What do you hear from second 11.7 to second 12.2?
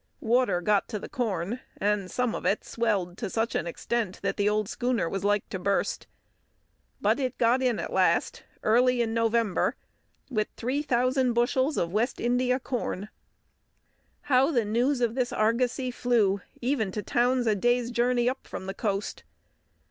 of this West